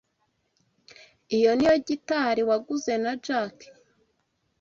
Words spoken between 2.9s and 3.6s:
na Jack?